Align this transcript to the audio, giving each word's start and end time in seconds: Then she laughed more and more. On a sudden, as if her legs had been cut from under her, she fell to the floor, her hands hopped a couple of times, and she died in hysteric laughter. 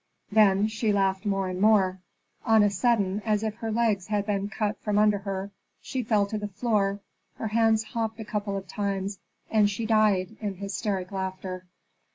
Then 0.31 0.67
she 0.67 0.91
laughed 0.91 1.27
more 1.27 1.47
and 1.47 1.61
more. 1.61 1.99
On 2.43 2.63
a 2.63 2.71
sudden, 2.71 3.21
as 3.23 3.43
if 3.43 3.53
her 3.57 3.71
legs 3.71 4.07
had 4.07 4.25
been 4.25 4.49
cut 4.49 4.79
from 4.81 4.97
under 4.97 5.19
her, 5.19 5.51
she 5.79 6.01
fell 6.01 6.25
to 6.25 6.39
the 6.39 6.47
floor, 6.47 7.01
her 7.35 7.49
hands 7.49 7.83
hopped 7.83 8.19
a 8.19 8.25
couple 8.25 8.57
of 8.57 8.67
times, 8.67 9.19
and 9.51 9.69
she 9.69 9.85
died 9.85 10.37
in 10.39 10.55
hysteric 10.55 11.11
laughter. 11.11 11.67